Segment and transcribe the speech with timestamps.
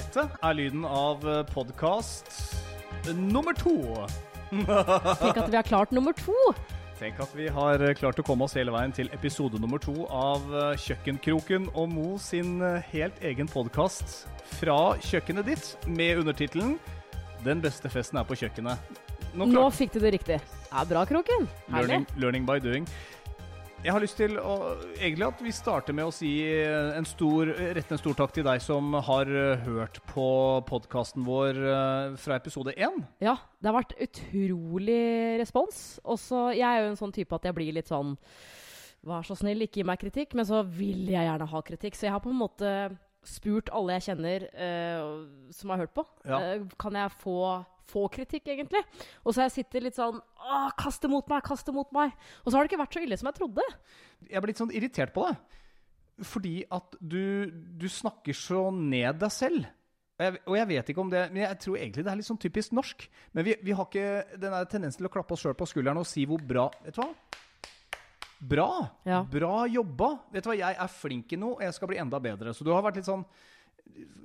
[0.00, 2.30] dette er lyden av podkast
[3.16, 3.74] nummer to.
[4.50, 6.36] Tenk at vi har klart nummer to.
[7.00, 10.46] Tenk at vi har klart å komme oss hele veien til episode nummer to av
[10.80, 12.58] Kjøkkenkroken og Mo sin
[12.92, 14.22] helt egen podkast
[14.56, 16.78] fra kjøkkenet ditt, med undertittelen
[17.44, 19.00] 'Den beste festen er på kjøkkenet'.
[19.32, 20.40] Nå, Nå fikk du det riktig.
[20.70, 21.48] Ja, bra, Kroken.
[21.68, 22.88] Learning, learning by doing.
[23.80, 27.94] Jeg har lyst til å, egentlig at vi starter med å si en stor, rette
[27.96, 30.26] en stor takk til deg som har eh, hørt på
[30.68, 33.00] podkasten vår eh, fra episode én.
[33.24, 35.00] Ja, det har vært utrolig
[35.40, 35.96] respons.
[36.04, 38.18] Også, jeg er jo en sånn type at jeg blir litt sånn
[39.08, 40.34] Vær så snill, ikke gi meg kritikk.
[40.36, 41.94] Men så vil jeg gjerne ha kritikk.
[41.96, 42.72] Så jeg har på en måte
[43.24, 45.22] spurt alle jeg kjenner uh,
[45.56, 46.04] som har hørt på.
[46.28, 46.40] Ja.
[46.60, 47.38] Uh, kan jeg få
[47.90, 48.82] få kritikk, egentlig.
[49.24, 51.90] Og så har jeg sittet litt sånn Åh, kast det mot meg, kast det mot
[51.94, 52.14] meg.
[52.44, 53.66] Og så har det ikke vært så ille som jeg trodde.
[54.28, 55.58] Jeg er blitt sånn irritert på deg.
[56.30, 59.68] Fordi at du, du snakker så ned deg selv.
[60.20, 62.28] Og jeg, og jeg, vet ikke om det Men jeg tror egentlig det er litt
[62.28, 63.06] sånn typisk norsk.
[63.36, 66.08] Men vi, vi har ikke den tendensen til å klappe oss sjøl på skulderen og
[66.08, 67.10] si hvor bra Vet du hva?
[68.40, 68.70] Bra!
[69.04, 69.20] Ja.
[69.28, 70.14] Bra jobba!
[70.32, 72.54] Vet du hva, jeg er flink i noe, og jeg skal bli enda bedre.
[72.56, 73.24] Så du har vært litt sånn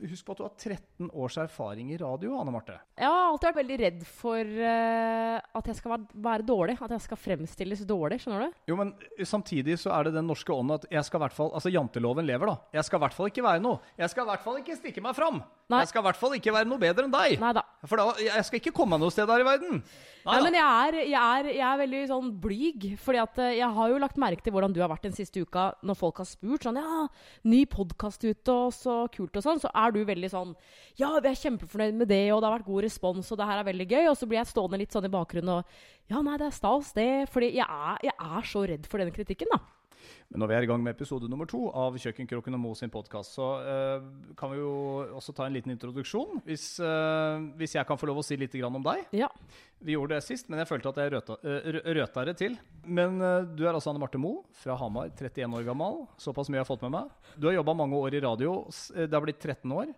[0.06, 2.76] Husk på at du har 13 års erfaring i radio, Anne Marte.
[3.00, 6.76] Jeg har alltid vært veldig redd for uh, at jeg skal være, være, dårlig.
[6.86, 8.20] At jeg skal fremstilles dårlig.
[8.22, 8.60] Skjønner du?
[8.70, 8.92] Jo, men
[9.26, 12.28] samtidig så er det den norske ånden at jeg skal i hvert fall Altså, janteloven
[12.28, 12.58] lever, da.
[12.78, 13.80] Jeg skal i hvert fall ikke være noe.
[13.98, 15.40] Jeg skal i hvert fall ikke stikke meg fram.
[15.72, 15.82] Nei.
[15.82, 17.40] Jeg skal i hvert fall ikke være noe bedre enn deg.
[17.42, 17.66] Nei da.
[17.88, 19.82] For da, jeg skal ikke komme meg noe sted her i verden.
[20.26, 22.86] Nei, men jeg er, jeg, er, jeg er, veldig sånn blyg.
[23.02, 25.44] Fordi at eh, jeg har jo lagt merke til hvordan du har vært den siste
[25.46, 27.06] uka når folk har spurt sånn Ja,
[27.46, 29.62] ny podkast ute, og så kult og sånn.
[29.62, 30.56] Så er du veldig sånn
[30.98, 33.62] Ja, vi er kjempefornøyd med det, og det har vært god respons, og det her
[33.62, 34.04] er veldig gøy.
[34.10, 36.94] Og så blir jeg stående litt sånn i bakgrunnen og Ja, nei, det er stas,
[36.98, 37.10] det.
[37.34, 39.62] Fordi jeg er, jeg er så redd for den kritikken, da.
[40.30, 42.92] Men når vi er i gang med episode nummer to av Kjøkkenkroken og Mo sin
[42.94, 44.06] podkast, så uh,
[44.40, 44.72] kan vi jo
[45.18, 46.42] også ta en liten introduksjon.
[46.48, 49.06] Hvis, uh, hvis, jeg kan få lov å si litt om deg.
[49.16, 49.30] Ja.
[49.86, 52.58] Vi gjorde det sist, men jeg følte at jeg røta, uh, røta det til.
[52.86, 53.20] Men
[53.56, 56.04] du er altså Anne Marte Mo fra Hamar, 31 år gammel.
[56.22, 57.14] Såpass mye jeg har fått med meg.
[57.36, 58.58] Du har jobba mange år i radio.
[58.96, 59.94] Det har blitt 13 år.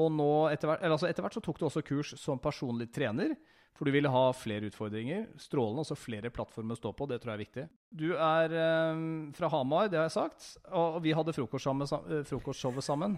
[0.00, 3.36] Og nå, etter hvert, altså etter hvert så tok du også kurs som personlig trener.
[3.74, 5.24] For du ville ha flere utfordringer.
[5.40, 7.08] Strålende, altså flere plattformer å stå på.
[7.10, 7.64] Det tror jeg er viktig.
[7.94, 9.00] Du er eh,
[9.34, 10.46] fra Hamar, det har jeg sagt.
[10.78, 13.16] Og vi hadde frokostshowet frokostshowet sammen.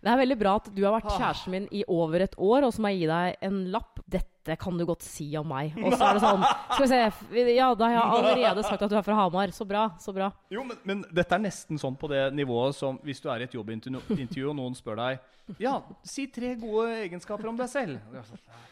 [0.00, 2.72] Det er veldig bra at du har vært kjæresten min i over et år, og
[2.72, 4.00] så må jeg gi deg en lapp.
[4.08, 5.76] Dette kan du godt si om meg.
[5.84, 8.90] Og så er det sånn Skal vi se Ja, da har jeg allerede sagt at
[8.90, 9.52] du er fra Hamar.
[9.52, 9.84] Så bra.
[10.00, 10.30] Så bra.
[10.50, 13.50] Jo, men, men dette er nesten sånn på det nivået som hvis du er i
[13.50, 15.76] et jobbintervju, og noen spør deg Ja,
[16.08, 18.00] si tre gode egenskaper om deg selv.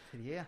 [0.09, 0.47] Tre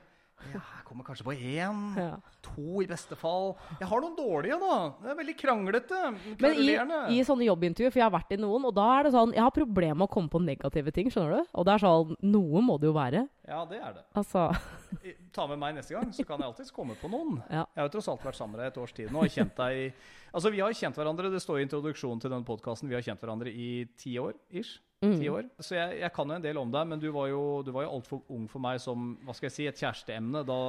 [0.52, 1.82] ja, jeg kommer kanskje på én.
[1.98, 2.16] Ja.
[2.48, 3.54] To i beste fall.
[3.80, 4.78] Jeg har noen dårlige, da.
[5.02, 6.00] Det er veldig kranglete.
[6.42, 6.76] Men i,
[7.16, 9.44] i sånne jobbintervjuer, for jeg har vært i noen, og da er det sånn Jeg
[9.46, 11.52] har problemer med å komme på negative ting, skjønner du?
[11.54, 13.26] Og det er sånn Noe må det jo være.
[13.48, 14.06] Ja, det er det.
[14.18, 14.50] Altså
[15.36, 17.40] Ta med meg neste gang, så kan jeg alltids komme på noen.
[17.48, 17.66] Ja.
[17.72, 19.56] Jeg har jo tross alt vært sammen med deg et års tid nå og kjent
[19.62, 19.86] deg i
[20.32, 23.20] Altså, vi har kjent hverandre, det står i introduksjonen til denne podkasten, vi har kjent
[23.20, 24.78] hverandre i ti år ish.
[25.02, 25.16] Mm.
[25.18, 25.48] Ti år.
[25.58, 27.94] Så jeg, jeg, kan jo en del om deg, men du var jo, du jo
[27.98, 30.60] altfor ung for meg som hva skal jeg si, et kjæresteemne da,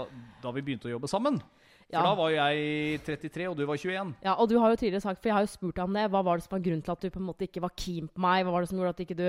[0.40, 1.36] da vi begynte å jobbe sammen.
[1.92, 2.08] For ja.
[2.08, 4.14] da var jeg 33, og du var 21.
[4.24, 6.08] Ja, og du har jo tidligere sagt, for jeg har jo spurt deg om det,
[6.08, 8.08] hva var det som var grunnen til at du på en måte ikke var keen
[8.08, 8.46] på meg?
[8.46, 9.26] Hva var det som gjorde at ikke du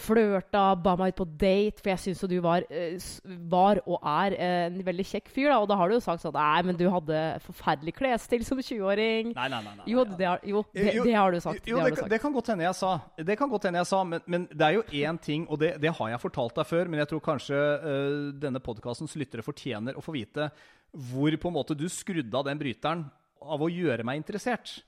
[0.00, 1.82] flørta, ba meg ut på date?
[1.82, 3.08] For jeg syns jo du var, uh,
[3.50, 5.58] var, og er uh, en veldig kjekk fyr, da.
[5.58, 9.34] Og da har du jo sagt sånn Nei, men du hadde forferdelig klesstil som 20-åring.
[9.34, 11.66] Nei, nei, nei, nei, Jo, det, har, jo, det, det har du sagt.
[11.66, 12.92] Jo, det, det, kan, det, kan godt hende jeg sa.
[13.18, 15.74] Det kan godt hende jeg sa, men, men det er jo én ting, og det,
[15.90, 20.04] har jeg fortalt deg før, men jeg tror kanskje uh, denne podkastens lyttere fortjener å
[20.04, 20.52] få vite
[20.90, 23.04] hvor på en måte du skrudde av den bryteren
[23.40, 24.80] av å gjøre meg interessert.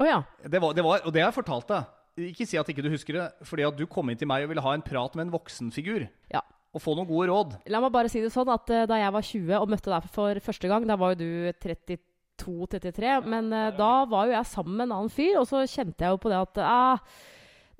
[0.00, 0.22] Oh, ja.
[0.42, 1.96] det, var, det var, og det har jeg fortalt deg.
[2.30, 4.52] Ikke si at ikke du husker det, fordi at du kom inn til meg og
[4.52, 6.06] ville ha en prat med en voksenfigur.
[6.32, 6.42] Ja.
[6.74, 7.56] Og få noen gode råd.
[7.72, 10.08] La meg bare si det sånn at uh, da jeg var 20 og møtte deg
[10.14, 11.30] for første gang, da var jo du
[11.62, 16.06] 32-33, men uh, da var jo jeg sammen med en annen fyr, og så kjente
[16.06, 17.20] jeg jo på det at uh,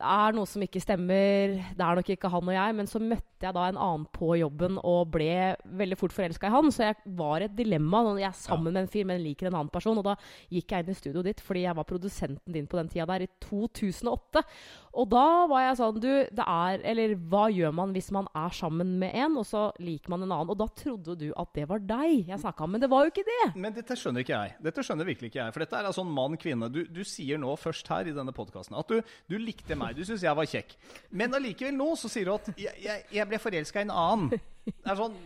[0.00, 2.76] det er noe som ikke stemmer, det er nok ikke han og jeg.
[2.78, 5.34] Men så møtte jeg da en annen på jobben og ble
[5.76, 6.70] veldig fort forelska i han.
[6.72, 8.00] Så jeg var i et dilemma.
[8.16, 8.78] Jeg er sammen ja.
[8.78, 10.00] med en fyr, men liker en annen person.
[10.00, 10.16] Og da
[10.48, 13.26] gikk jeg inn i studioet ditt fordi jeg var produsenten din på den tida der,
[13.26, 14.44] i 2008.
[14.90, 18.54] Og da var jeg sånn Du, det er Eller hva gjør man hvis man er
[18.54, 20.50] sammen med en, og så liker man en annen?
[20.50, 23.12] Og da trodde du at det var deg jeg snakka om, men det var jo
[23.12, 23.44] ikke det.
[23.60, 24.56] Men dette skjønner ikke jeg.
[24.66, 25.54] Dette skjønner virkelig ikke jeg.
[25.54, 26.70] For dette er en mann-kvinne.
[26.72, 29.00] Du, du, sier nå først her i denne podkasten at du,
[29.30, 29.96] du likte meg.
[29.98, 30.76] Du syns jeg var kjekk.
[31.14, 34.30] Men allikevel nå så sier du at jeg, jeg, jeg ble forelska i en annen.
[34.70, 35.16] Det er sånn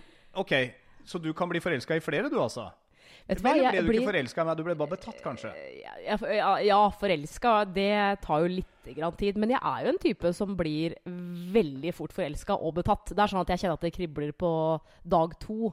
[0.40, 0.52] Ok,
[1.06, 2.68] så du kan bli forelska i flere, du, altså?
[3.24, 4.58] Vet du hva, Eller ble jeg du ikke forelska meg?
[4.58, 5.50] Du ble bare betatt, kanskje?
[6.04, 7.90] ja, ja, forelska, det
[8.24, 9.38] tar jo litt grann tid.
[9.40, 10.98] Men jeg er jo en type som blir
[11.54, 13.14] veldig fort forelska og betatt.
[13.14, 14.50] Det er sånn at jeg kjenner at det kribler på
[15.16, 15.72] dag to.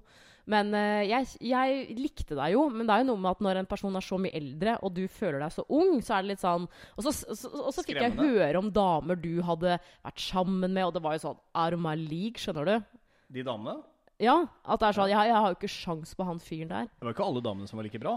[0.49, 3.59] Men eh, jeg, jeg likte deg jo, men det er jo noe med at når
[3.61, 6.33] en person er så mye eldre, og du føler deg så ung, så er det
[6.33, 10.23] litt sånn Og så, så, og så fikk jeg høre om damer du hadde vært
[10.23, 12.97] sammen med, og det var jo sånn Out of my league, skjønner du?
[13.31, 13.77] De damene?
[14.21, 16.91] Ja, at det er sånn Jeg, jeg har jo ikke sjans på han fyren der.
[16.93, 18.15] Det var ikke alle damene som var like bra.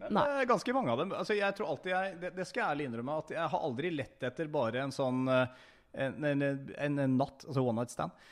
[0.00, 0.26] Men Nei.
[0.40, 1.14] eh, ganske mange av dem.
[1.16, 3.92] Altså, jeg tror alltid jeg, det, det skal jeg ærlig innrømme, at jeg har aldri
[3.92, 5.64] lett etter bare en sånn eh,
[6.06, 8.28] en, en, en, en natt, altså one night stand.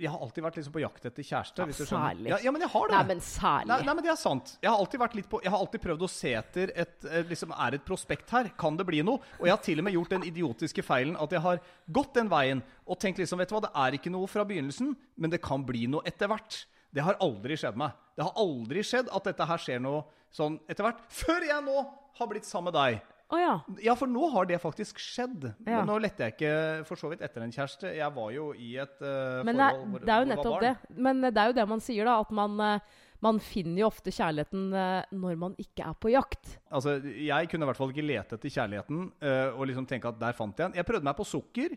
[0.00, 1.64] Jeg har alltid vært liksom på jakt etter kjæreste.
[1.68, 2.30] Ja, særlig.
[2.32, 2.94] Ja, ja, men jeg har det.
[2.96, 3.68] Nei, men særlig.
[3.68, 4.54] Nei, nei, men det er sant.
[4.62, 7.26] Jeg har alltid vært litt på Jeg har alltid prøvd å se etter et eh,
[7.28, 8.48] liksom, Er et prospekt her?
[8.58, 9.20] Kan det bli noe?
[9.38, 11.60] Og jeg har til og med gjort den idiotiske feilen at jeg har
[11.92, 14.94] gått den veien og tenkt liksom Vet du hva, det er ikke noe fra begynnelsen,
[15.20, 16.62] men det kan bli noe etter hvert.
[16.92, 17.94] Det har aldri skjedd meg.
[18.16, 21.00] Det har aldri skjedd at dette her skjer noe sånn etter hvert.
[21.12, 21.78] Før jeg nå
[22.18, 23.11] har blitt sammen med deg.
[23.32, 23.52] Å ja.
[23.80, 25.46] Ja, for nå har det faktisk skjedd.
[25.64, 25.80] Ja.
[25.80, 26.56] Men nå lette jeg ikke
[26.88, 27.94] for så vidt etter en kjæreste.
[27.96, 30.60] Jeg var jo i et eh, Men det er, forhold hvor, det er jo nettopp
[30.66, 30.74] det.
[31.08, 32.18] Men det er jo det man sier, da.
[32.26, 36.58] At man, uh, man finner jo ofte kjærligheten uh, når man ikke er på jakt.
[36.68, 40.20] Altså, Jeg kunne i hvert fall ikke lete etter kjærligheten eh, og liksom tenke at
[40.20, 40.78] der fant jeg en.
[40.80, 41.76] Jeg prøvde meg på sukker.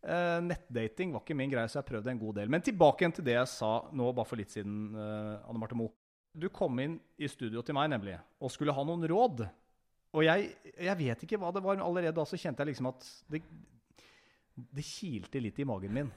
[0.00, 2.52] Eh, nettdating var ikke min greie, så jeg prøvde en god del.
[2.52, 5.76] Men tilbake igjen til det jeg sa nå bare for litt siden, eh, Anne Marte
[5.76, 5.92] Moe.
[6.32, 9.42] Du kom inn i studio til meg nemlig og skulle ha noen råd.
[10.16, 12.90] Og jeg, jeg vet ikke hva det var, men allerede da så kjente jeg liksom
[12.90, 13.42] at det,
[14.74, 16.10] det kilte litt i magen min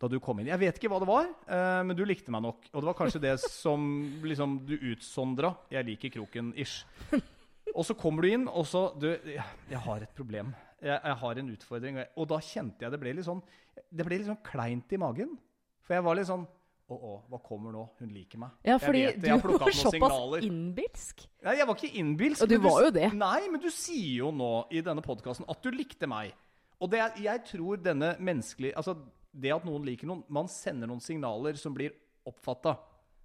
[0.00, 0.50] da du kom inn.
[0.50, 2.66] Jeg vet ikke hva det var, uh, men du likte meg nok.
[2.72, 3.84] Og det var kanskje det som
[4.26, 5.54] liksom du utsondra.
[5.72, 6.82] Jeg liker kroken, ish.
[7.74, 10.52] Og så kommer du inn, og så Du, jeg, har et problem.
[10.82, 12.02] Jeg, jeg har en utfordring.
[12.20, 13.40] Og da kjente jeg det ble litt sånn
[13.88, 15.32] Det ble litt sånn kleint i magen.
[15.84, 16.44] For jeg var litt sånn
[16.84, 17.82] Å, å, hva kommer nå?
[17.96, 18.56] Hun liker meg.
[18.60, 21.22] Ja, Jeg fordi vet jeg du jeg plukket var såpass innbilsk.
[21.46, 22.44] Nei, jeg var ikke innbilsk.
[22.44, 23.06] Og du du var jo det.
[23.16, 26.34] Nei, men du sier jo nå i denne podkasten at du likte meg.
[26.84, 28.98] Og det jeg tror denne menneskelige Altså,
[29.32, 31.94] det at noen liker noen Man sender noen signaler som blir
[32.28, 32.74] oppfatta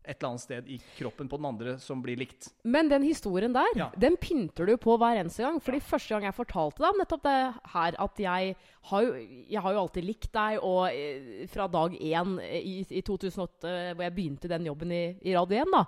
[0.05, 2.47] et eller annet sted i kroppen på den andre som blir likt.
[2.63, 3.89] Men den historien der, Ja.
[3.97, 5.59] den pynter du på hver eneste gang.
[5.61, 8.55] Fordi første gang jeg fortalte deg om nettopp det her, at jeg
[8.89, 9.13] har jo,
[9.49, 14.03] jeg har jo alltid likt deg, og eh, fra dag én i, i 2008, hvor
[14.07, 15.83] jeg begynte den jobben i, i Radio 1, da,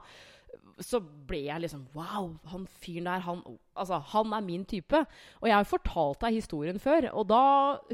[0.81, 3.41] så ble jeg liksom Wow, han fyren der, han,
[3.77, 4.97] altså, han er min type.
[5.41, 7.41] Og jeg har jo fortalt deg historien før, og da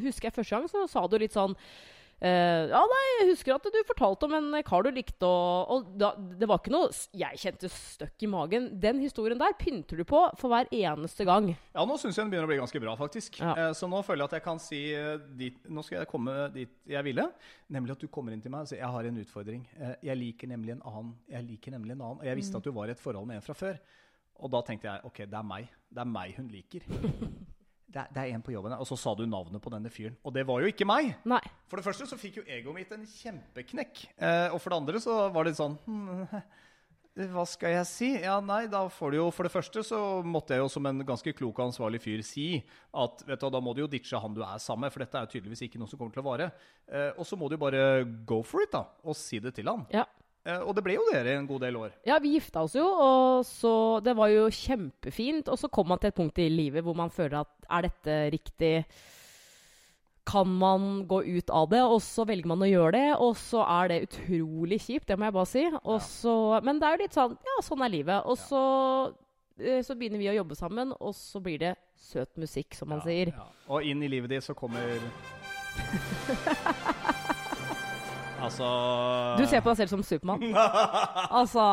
[0.02, 1.56] husker jeg første gang så sa du litt sånn
[2.22, 5.92] eh, ja, nei, jeg husker at du fortalte om en kar du likte, og, og
[6.02, 8.70] da, det var ikke noe jeg kjente støkk i magen.
[8.82, 11.52] Den historien der pynter du på for hver eneste gang.
[11.76, 13.40] Ja, nå syns jeg den begynner å bli ganske bra, faktisk.
[13.44, 13.54] Ja.
[13.70, 16.36] Uh, Så nå føler jeg at jeg kan si eh, dit, Nå skal jeg komme
[16.56, 17.28] dit jeg ville.
[17.74, 19.64] Nemlig at du kommer inn til meg og sier jeg har en utfordring.
[19.78, 21.14] Uh, Jeg liker nemlig en annen.
[21.30, 22.20] Jeg liker nemlig en annen.
[22.22, 22.42] Og jeg Mm.
[22.42, 23.78] visste at du var i et forhold med en fra før.
[24.38, 25.70] Og da tenkte jeg ok, det er meg.
[25.90, 26.82] Det er meg hun liker.
[27.88, 28.82] Det er, det er en på jobben her.
[28.84, 30.18] Og så sa du navnet på denne fyren.
[30.28, 31.14] Og det var jo ikke meg.
[31.28, 31.42] Nei.
[31.72, 34.02] For det første så fikk jo egoet mitt en kjempeknekk.
[34.20, 36.26] Eh, og for det andre så var det sånn hm,
[37.32, 38.10] Hva skal jeg si?
[38.22, 41.00] Ja, nei, da får du jo For det første så måtte jeg jo som en
[41.08, 42.60] ganske klok og ansvarlig fyr si
[42.92, 45.18] at vet du, da må du jo ditche han du er sammen med, for dette
[45.18, 46.52] er jo tydeligvis ikke noe som kommer til å vare.
[46.92, 49.72] Eh, og så må du jo bare go for it, da, og si det til
[49.72, 49.88] han.
[49.96, 50.06] Ja.
[50.48, 51.94] Eh, og det ble jo dere en god del år.
[52.08, 55.52] Ja, vi gifta oss jo, og så Det var jo kjempefint.
[55.52, 58.18] Og så kom man til et punkt i livet hvor man føler at er dette
[58.38, 58.74] riktig?
[60.28, 61.84] Kan man gå ut av det?
[61.84, 65.28] Og så velger man å gjøre det, og så er det utrolig kjipt, det må
[65.28, 65.64] jeg bare si.
[65.84, 66.36] Og så,
[66.68, 68.28] men det er jo litt sånn Ja, sånn er livet.
[68.28, 68.62] Og så,
[69.60, 73.04] eh, så begynner vi å jobbe sammen, og så blir det søt musikk, som man
[73.08, 73.32] sier.
[73.36, 73.48] Ja.
[73.72, 74.84] Og inn i livet ditt så kommer
[78.38, 78.68] Altså
[79.40, 80.44] Du ser på deg selv som Supermann.
[81.40, 81.66] altså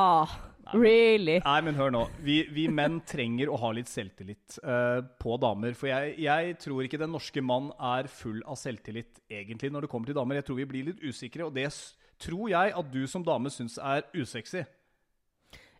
[0.72, 1.36] Really?
[1.44, 2.00] Nei, men hør nå.
[2.24, 5.74] Vi, vi menn trenger å ha litt selvtillit uh, på damer.
[5.76, 9.90] For jeg, jeg tror ikke den norske mann er full av selvtillit egentlig når det
[9.92, 10.40] kommer til damer.
[10.40, 11.68] Jeg tror vi blir litt usikre, og det
[12.24, 14.64] tror jeg at du som dame syns er usexy.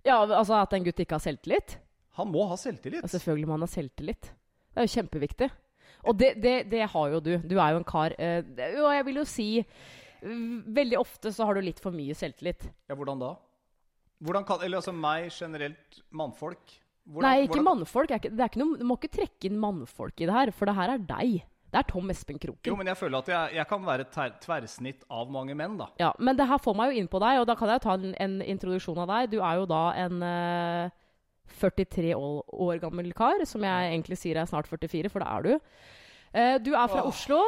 [0.05, 1.79] Ja, altså At en gutt ikke har selvtillit?
[2.21, 3.03] Han må ha selvtillit.
[3.03, 4.31] Ja, selvfølgelig må han ha selvtillit.
[4.31, 5.50] Det er jo kjempeviktig.
[6.05, 7.35] Og det, det, det har jo du.
[7.41, 9.49] Du er jo en kar det- Og jeg vil jo si
[10.25, 12.64] Veldig ofte så har du litt for mye selvtillit.
[12.88, 13.35] Ja, hvordan da?
[14.25, 18.11] Hvordan kan, eller altså meg generelt, mannfolk hvordan, Nei, ikke hvordan- mannfolk.
[18.11, 20.64] Er ikke, det ikke noe, du må ikke trekke inn mannfolk i det her, for
[20.66, 21.45] det her er deg.
[21.75, 22.64] Det er Tom Espen Kroken.
[22.71, 25.88] Jo, men jeg føler at jeg, jeg kan være ter, tverrsnitt av mange menn, da.
[25.99, 27.85] Ja, Men det her får meg jo inn på deg, og da kan jeg jo
[27.88, 29.31] ta en, en introduksjon av deg.
[29.35, 30.90] Du er jo da en uh,
[31.59, 35.52] 43 år, gammel kar, som jeg egentlig sier er snart 44, for det er du.
[36.33, 37.11] Uh, du er fra Åh.
[37.11, 37.43] Oslo.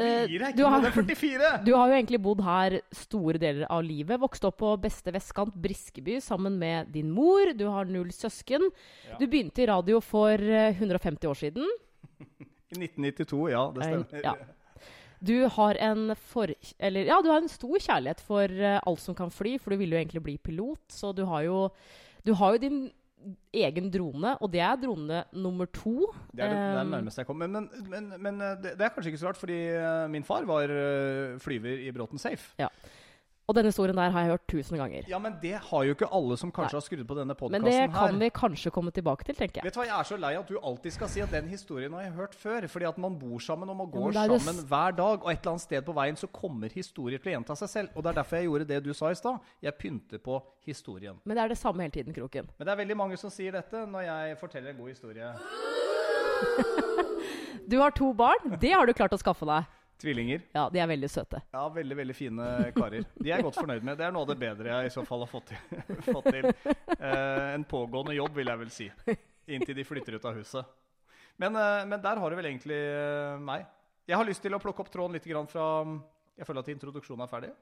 [0.00, 1.50] Eh, du, har, 44!
[1.66, 4.20] du har jo egentlig bodd her store deler av livet.
[4.22, 7.52] Vokst opp på beste vestkant, Briskeby, sammen med din mor.
[7.56, 8.68] Du har null søsken.
[9.10, 9.18] Ja.
[9.20, 11.68] Du begynte i radio for eh, 150 år siden.
[12.70, 13.66] I 1992, ja.
[13.76, 14.24] Det stemmer.
[14.24, 14.38] ja.
[15.20, 16.48] Du har en for...
[16.78, 19.82] Eller ja, du har en stor kjærlighet for eh, alt som kan fly, for du
[19.82, 20.80] ville jo egentlig bli pilot.
[20.88, 21.66] Så du har jo,
[22.24, 22.80] du har jo din
[23.54, 26.06] egen drone, og det er drone nummer to.
[26.32, 27.46] Det er det, det er det Um, nærmeste jeg kommer.
[27.46, 30.24] Men, men, men, men eh, det, det er kanskje ikke så rart, fordi eh, min
[30.24, 32.54] far var eh, flyver i Bråten Safe.
[33.50, 35.06] Og denne historien der har jeg hørt tusen ganger.
[35.10, 37.90] Ja, men det har jo ikke alle som kanskje har skrudd på denne Men det
[37.90, 38.18] kan her.
[38.20, 39.64] vi kanskje komme tilbake til, tenker jeg.
[39.66, 41.92] Vet du hva, Jeg er så lei at du alltid skal si at den historien
[41.98, 42.68] har jeg hørt før.
[42.70, 45.18] Fordi at man bor sammen og man går ja, sammen hver dag.
[45.24, 47.88] Og et eller annet sted på veien så kommer historier til å gjenta seg selv.
[47.96, 49.42] Og det er derfor jeg gjorde det du sa i stad.
[49.66, 50.38] Jeg pynter på
[50.70, 51.18] historien.
[51.24, 52.46] Men det er det samme hele tiden, Kroken.
[52.54, 55.34] Men det er veldig mange som sier dette når jeg forteller en god historie.
[57.70, 58.56] Du har to barn.
[58.60, 59.68] Det har du klart å skaffe deg.
[60.00, 60.44] Tvillinger.
[60.56, 61.42] Ja, de er veldig søte.
[61.52, 63.04] Ja, veldig veldig fine karer.
[63.18, 63.98] De er jeg godt fornøyd med.
[64.00, 65.82] Det er noe av det bedre jeg i så fall har fått til.
[66.14, 66.48] fått til.
[66.96, 68.88] Eh, en pågående jobb, vil jeg vel si.
[69.50, 70.72] Inntil de flytter ut av huset.
[71.40, 73.68] Men, eh, men der har du vel egentlig eh, meg.
[74.08, 75.66] Jeg har lyst til å plukke opp tråden litt grann fra
[76.38, 77.54] Jeg føler at introduksjonen er ferdig.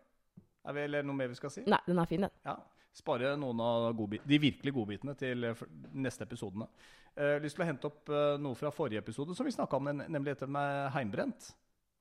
[0.68, 1.64] Er vi, eller noe mer vi skal si?
[1.66, 2.35] Nei, den er fin, den.
[2.47, 2.59] Ja.
[2.99, 3.92] Spare noen av
[4.26, 6.66] de virkelig godbitene til eh, neste episodene.
[7.14, 9.90] Eh, lyst til å hente opp eh, noe fra forrige episode som vi snakka om,
[10.00, 11.52] nemlig dette med heimbrent.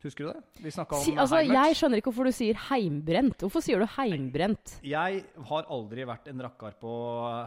[0.06, 0.62] Husker du det?
[0.62, 1.58] Vi snakka om Si, altså, heimert.
[1.58, 3.42] jeg skjønner ikke hvorfor du sier heimbrent.
[3.42, 4.76] Hvorfor sier du heimbrent?
[4.86, 6.92] Jeg har aldri vært en rakkar på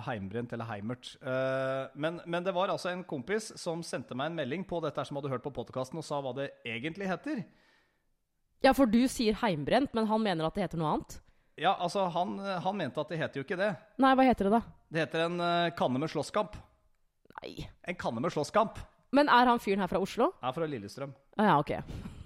[0.09, 1.13] heimbrent eller heimert.
[1.23, 5.05] Eh, men, men det var altså en kompis som sendte meg en melding på dette
[5.07, 7.45] som hadde hørt på podkasten, og sa hva det egentlig heter.
[8.67, 11.21] Ja, for du sier heimbrent, men han mener at det heter noe annet?
[11.61, 12.35] Ja, altså, han,
[12.67, 13.71] han mente at det heter jo ikke det.
[14.03, 14.65] Nei, hva heter det da?
[14.91, 16.59] Det heter en eh, kanne med slåsskamp.
[17.39, 17.61] Nei.
[17.87, 18.83] En kanne med slåsskamp
[19.17, 20.31] Men er han fyren her fra Oslo?
[20.43, 21.13] er fra Lillestrøm.
[21.37, 21.73] Ah, ja, ok.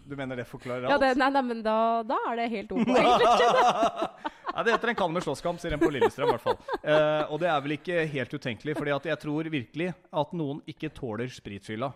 [0.04, 1.00] Du mener det forklarer Ja, alt?
[1.00, 2.90] det, nei, nei, men da, da er det helt ok.
[4.54, 6.58] Ja, det heter en kanne med slåsskamp, sier en på Lillestrøm i hvert fall.
[6.86, 10.92] Eh, og det er vel ikke helt utenkelig, for jeg tror virkelig at noen ikke
[10.94, 11.88] tåler spritfylla.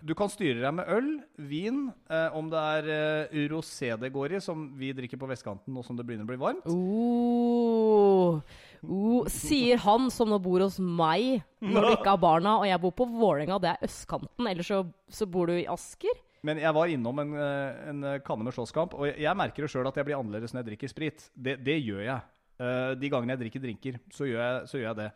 [0.00, 1.08] Du kan styre deg med øl,
[1.50, 5.74] vin, eh, om det er eh, rosé det går i, som vi drikker på vestkanten
[5.74, 6.70] nå som det begynner å bli varmt.
[6.70, 8.38] Oh,
[8.86, 12.80] oh, sier han som nå bor hos meg når du ikke har barna, og jeg
[12.82, 14.82] bor på Vålerenga, det er østkanten, eller så,
[15.12, 16.20] så bor du i Asker?
[16.46, 19.88] Men jeg var innom en, eh, en kanne med slåsskamp, og jeg, merker det sjøl
[19.90, 21.26] at jeg blir annerledes når jeg drikker sprit.
[21.36, 22.28] Det, det gjør jeg.
[22.60, 25.10] Eh, de gangene jeg drikker drinker, så gjør, jeg, så gjør jeg det.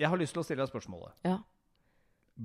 [0.00, 1.16] Jeg har lyst til å stille deg spørsmålet.
[1.28, 1.36] Ja.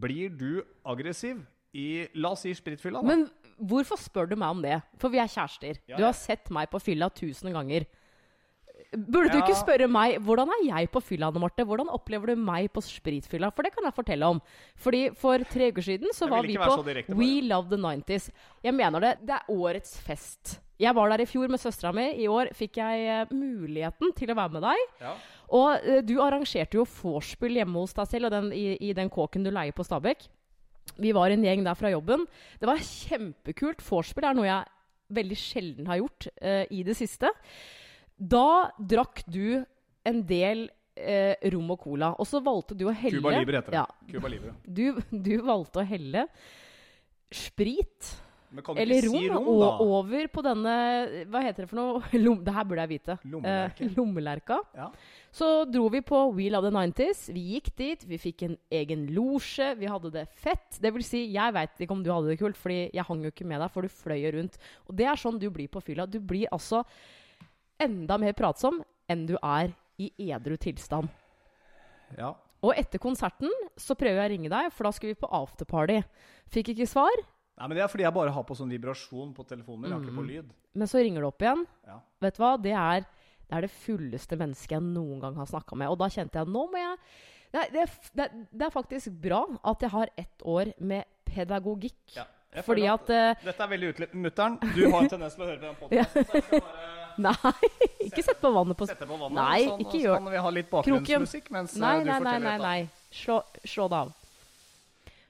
[0.04, 0.52] Blir du
[0.88, 1.40] aggressiv
[1.78, 1.88] i
[2.20, 3.08] La oss si spritfylla, da?
[3.08, 3.28] Men
[3.70, 4.80] hvorfor spør du meg om det?
[5.02, 5.80] For vi er kjærester.
[5.90, 7.88] Ja, Du har sett meg på fylla tusen ganger.
[8.96, 11.66] Burde du ikke spørre meg hvordan er jeg på fylla, Anne Marte?
[11.68, 13.50] Hvordan opplever du meg på spritfylla?
[13.56, 14.40] For det kan jeg fortelle om.
[14.80, 17.42] Fordi For tre uker siden så var vi på direkte, We.
[17.48, 18.30] Love the 90s.
[18.64, 19.14] Jeg mener det.
[19.28, 20.58] Det er årets fest.
[20.80, 22.06] Jeg var der i fjor med søstera mi.
[22.22, 24.84] I år fikk jeg eh, muligheten til å være med deg.
[25.02, 25.14] Ja.
[25.58, 29.12] Og eh, du arrangerte jo vorspiel hjemme hos deg selv og den, i, i den
[29.12, 30.30] kåken du leier på Stabekk.
[31.02, 32.24] Vi var en gjeng der fra jobben.
[32.62, 33.84] Det var kjempekult.
[33.84, 34.74] Vorspiel er noe jeg
[35.18, 37.30] veldig sjelden har gjort uh, i det siste.
[38.18, 39.64] Da drakk du
[40.08, 43.76] en del eh, rom og cola, og så valgte du å helle Cuba Libre heter
[43.76, 43.82] det.
[43.82, 44.56] Ja, Cuba Libre.
[44.66, 46.26] du, du valgte å helle
[47.34, 48.16] sprit
[48.48, 50.74] eller rom, si rom, og over på denne
[51.28, 52.00] Hva heter det for noe?
[52.24, 53.18] Lom, det her burde jeg vite.
[53.28, 53.84] Lommelerke.
[53.84, 54.60] Eh, lommelerka.
[54.78, 54.88] Ja.
[55.36, 57.26] Så dro vi på We Love the 90s.
[57.36, 60.80] Vi gikk dit, vi fikk en egen losje, vi hadde det fett.
[60.82, 63.34] Det vil si, jeg veit ikke om du hadde det kult, fordi jeg hang jo
[63.36, 64.58] ikke med deg, for du fløy rundt.
[64.88, 66.08] Og det er sånn du blir på fylla.
[66.08, 66.86] Du blir altså
[67.80, 71.10] enda mer pratsom enn du er i edru tilstand.
[72.18, 72.34] ja.
[72.66, 76.00] Og etter konserten så prøver jeg å ringe deg, for da skal vi på afterparty.
[76.50, 77.14] Fikk ikke svar,
[77.58, 79.86] Nei, men Det er fordi jeg bare har på sånn vibrasjon på telefonen.
[79.90, 80.28] Jeg har ikke på Mm.
[80.30, 80.50] lyd.
[80.76, 81.66] men så ringer du opp igjen.
[81.88, 82.00] Ja.
[82.22, 82.52] Vet du hva?
[82.62, 85.88] Det er det, er det fulleste mennesket jeg noen gang har snakka med.
[85.90, 86.98] Og da kjente jeg nå må jeg
[87.54, 92.16] er, det, det, det er faktisk bra at jeg har ett år med pedagogikk.
[92.16, 92.26] Ja.
[92.62, 94.14] Fordi at, at uh, Dette er veldig utlitt.
[94.14, 96.62] Mutter'n, du har en tendens til å høre på den podkasten.
[97.28, 97.54] Nei,
[98.08, 99.38] ikke sett på vannet på sette på vannet.
[99.40, 102.20] Nei, sånn, ikke gjør- så kan vi ha litt bakgrunnsmusikk mens nei, Nei, du nei,
[102.24, 102.58] nei, nei.
[102.64, 102.80] nei.
[103.12, 104.14] Slå, slå det av.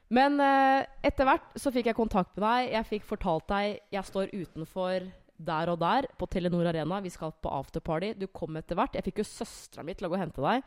[0.10, 2.74] Men uh, etter hvert så fikk jeg kontakt med deg.
[2.78, 6.98] Jeg fikk fortalt deg Jeg står utenfor der og der på Telenor Arena.
[7.04, 8.14] Vi skal på afterparty.
[8.18, 8.96] Du kom etter hvert.
[8.98, 10.64] Jeg fikk jo søstera mi til å gå og hente deg.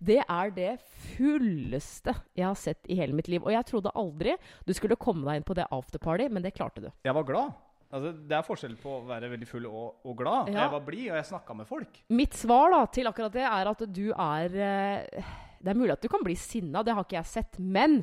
[0.00, 0.70] Det er det
[1.10, 3.42] fulleste jeg har sett i hele mitt liv.
[3.44, 6.86] Og jeg trodde aldri du skulle komme deg inn på det afterparty, men det klarte
[6.86, 6.88] du.
[7.04, 7.52] Jeg var glad.
[7.94, 10.50] Altså, det er forskjell på å være veldig full og, og glad.
[10.50, 10.64] Ja.
[10.64, 12.00] Jeg var blid, og jeg snakka med folk.
[12.10, 16.02] Mitt svar da, til akkurat det er at du er eh, Det er mulig at
[16.02, 17.60] du kan bli sinna, det har ikke jeg sett.
[17.62, 18.00] Men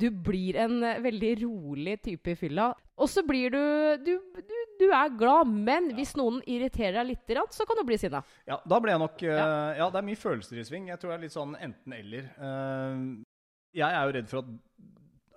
[0.00, 2.70] du blir en eh, veldig rolig type i fylla.
[2.96, 3.60] Og så blir du
[4.06, 5.52] Du, du, du er glad.
[5.52, 8.24] Men hvis noen irriterer deg litt, så kan du bli sinna.
[8.48, 9.44] Ja, da ble jeg nok eh,
[9.82, 9.90] ja.
[9.92, 10.88] det er mye følelser i sving.
[10.88, 12.32] Jeg tror det er litt sånn enten-eller.
[13.74, 14.52] Jeg er jo redd for at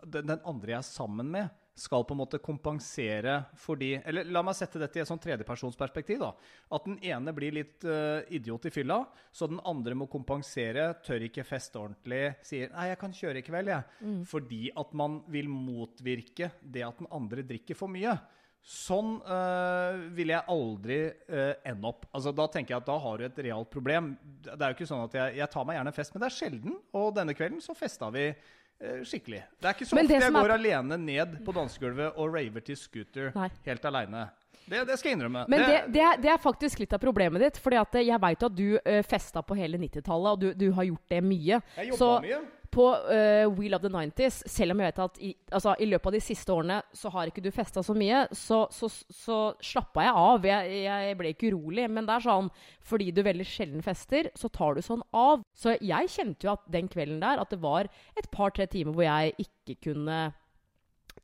[0.07, 4.27] den, den andre jeg er sammen med, skal på en måte kompensere for de Eller
[4.29, 6.19] la meg sette dette i et sånn tredjepersonsperspektiv.
[6.24, 6.31] da.
[6.74, 11.27] At den ene blir litt uh, idiot i fylla, så den andre må kompensere, tør
[11.27, 13.84] ikke feste ordentlig, sier 'nei, jeg kan kjøre i kveld', jeg.
[14.25, 18.17] Fordi at man vil motvirke det at den andre drikker for mye.
[18.67, 22.03] Sånn øh, vil jeg aldri øh, ende opp.
[22.12, 24.10] Altså, da tenker jeg at da har du et realt problem.
[24.43, 26.27] Det er jo ikke sånn at jeg, jeg tar meg gjerne en fest, men det
[26.27, 26.75] er sjelden.
[27.00, 28.25] Og denne kvelden så festa vi
[28.79, 29.43] skikkelig.
[29.60, 32.77] Det er ikke så ofte jeg går er- alene ned på dansegulvet og raver til
[32.77, 33.50] scooter Nei.
[33.65, 34.27] helt aleine.
[34.67, 35.46] Det, det skal jeg innrømme.
[35.48, 37.57] Men det, det, er, det er faktisk litt av problemet ditt.
[37.63, 40.84] Fordi at jeg veit at du uh, festa på hele 90-tallet, og du, du har
[40.89, 41.62] gjort det mye.
[41.77, 42.41] Jeg jobba Så mye.
[42.74, 46.09] På uh, We Love the 90s, selv om jeg vet at i, altså, i løpet
[46.09, 50.05] av de siste årene så har ikke du festa så mye, så, så, så slappa
[50.07, 50.47] jeg av.
[50.51, 51.88] Jeg, jeg ble ikke urolig.
[51.91, 52.50] Men det er sånn
[52.88, 55.45] fordi du veldig sjelden fester, så tar du sånn av.
[55.57, 59.07] Så jeg kjente jo at den kvelden der at det var et par-tre timer hvor
[59.07, 60.19] jeg ikke kunne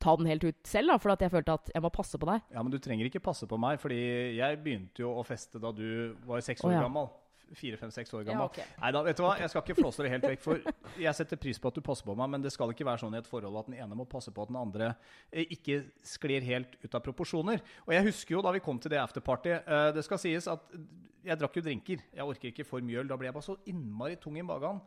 [0.04, 2.46] ta den helt ut selv, da, for jeg følte at jeg må passe på deg.
[2.54, 4.00] Ja, men du trenger ikke passe på meg, fordi
[4.36, 6.82] jeg begynte jo å feste da du var seks år oh, ja.
[6.88, 7.12] gammel.
[7.54, 8.66] Fire, fem, seks år Ja, gammel.
[8.82, 10.42] Nei da, vet du hva, jeg skal ikke flåse det helt vekk.
[10.44, 10.64] For
[11.06, 13.16] jeg setter pris på at du passer på meg, men det skal ikke være sånn
[13.18, 14.92] i et forhold at den ene må passe på at den andre
[15.30, 17.64] eh, ikke sklir helt ut av proporsjoner.
[17.88, 20.76] Og jeg husker jo da vi kom til det afterparty eh, Det skal sies at
[21.24, 22.04] jeg drakk jo drinker.
[22.12, 23.10] Jeg orker ikke for mye øl.
[23.10, 24.82] Da blir jeg bare så innmari tung i magen.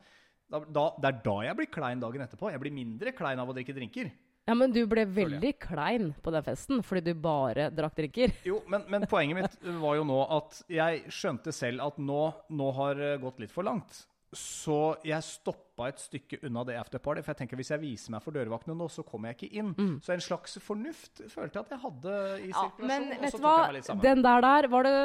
[0.46, 2.50] Da, da, det er da jeg blir klein dagen etterpå.
[2.52, 4.12] Jeg blir mindre klein av å drikke drinker.
[4.46, 8.34] Ja, men du ble veldig klein på den festen fordi du bare drakk drinker.
[8.46, 12.20] Jo, men, men poenget mitt var jo nå at jeg skjønte selv at nå,
[12.54, 14.04] nå har gått litt for langt.
[14.36, 17.22] Så jeg stoppa et stykke unna det afterparty.
[17.24, 19.70] For jeg tenker hvis jeg viser meg for dørvaktene nå, så kommer jeg ikke inn.
[20.04, 22.50] Så en slags fornuft følte jeg at jeg hadde i Mm.
[22.50, 22.90] Ja, sirkulasjon.
[22.90, 24.00] men vet du hva?
[24.02, 24.98] Den der der var det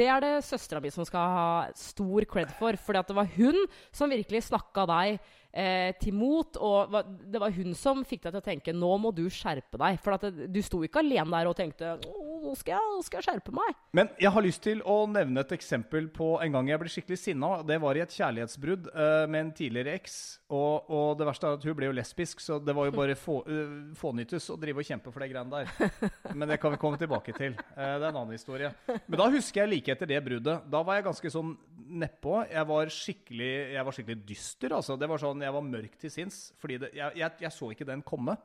[0.00, 1.46] Det er det søstera mi som skal ha
[1.78, 2.72] stor cred for.
[2.80, 3.60] Fordi at det var hun
[3.92, 5.20] som virkelig snakka deg
[5.52, 6.56] eh, til mot.
[6.56, 6.96] Og
[7.28, 10.00] det var hun som fikk deg til å tenke nå må du skjerpe deg.
[10.02, 11.96] For det, du sto ikke alene der og tenkte
[12.42, 13.76] nå skal, jeg, nå skal jeg skjerpe meg.
[13.96, 17.20] Men jeg har lyst til å nevne et eksempel på en gang jeg ble skikkelig
[17.20, 17.52] sinna.
[17.66, 20.16] Det var i et kjærlighetsbrudd eh, med en tidligere eks.
[20.52, 23.16] Og, og det verste er at hun ble jo lesbisk, så det var jo bare
[23.16, 26.10] få, uh, fånyttes å drive og kjempe for de greiene der.
[26.38, 27.56] Men det kan vi komme tilbake til.
[27.72, 28.72] Eh, det er en annen historie.
[29.06, 30.66] Men da husker jeg like etter det bruddet.
[30.72, 31.54] Da var jeg ganske sånn
[31.86, 32.34] nedpå.
[32.50, 34.74] Jeg var skikkelig, jeg var skikkelig dyster.
[34.78, 34.98] Altså.
[35.00, 36.52] Det var sånn, Jeg var mørk til sinns.
[36.62, 38.36] Fordi det, jeg, jeg, jeg så ikke den komme.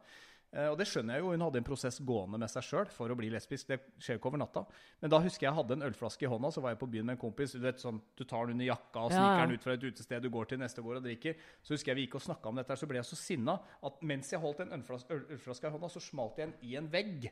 [0.55, 3.11] Eh, og det skjønner jeg jo, hun hadde en prosess gående med seg sjøl for
[3.11, 3.67] å bli lesbisk.
[3.67, 4.63] Det skjer jo ikke over natta.
[5.03, 7.09] Men da husker jeg jeg hadde en ølflaske i hånda, så var jeg på byen
[7.09, 7.55] med en kompis.
[7.57, 10.23] Du vet sånn, du tar den under jakka og sniker den ut fra et utested
[10.23, 11.35] du går til neste går og drikker.
[11.61, 13.57] Så husker jeg vi gikk og snakka om dette, her, så ble jeg så sinna
[13.89, 16.79] at mens jeg holdt en ølflaske, øl, ølflaske i hånda, så smalt jeg den i
[16.79, 17.27] en vegg.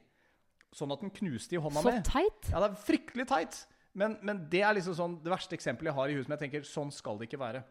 [0.75, 2.03] Sånn at den knuste i hånda Så mi.
[2.03, 2.51] teit.
[2.51, 3.61] Ja, det er fryktelig teit.
[3.95, 6.29] Men, men det er liksom sånn det verste eksempelet jeg har i huset.
[6.29, 7.63] Men jeg tenker, sånn skal det ikke være.